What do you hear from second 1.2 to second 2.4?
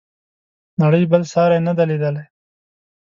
ساری نه دی لیدلی.